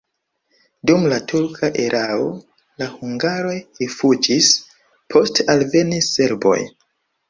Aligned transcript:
Dum 0.89 1.03
la 1.11 1.19
turka 1.31 1.69
erao 1.83 2.25
la 2.83 2.89
hungaroj 2.95 3.55
rifuĝis, 3.85 4.53
poste 5.15 5.51
alvenis 5.57 6.15
serboj. 6.21 6.61